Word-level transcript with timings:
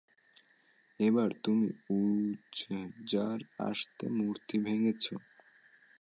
এবার 0.99 1.29
তুমি 1.43 1.67
উযযার 1.97 3.39
আসল 3.61 3.99
মূর্তি 4.17 4.55
ভেঙ্গেছ। 4.65 5.05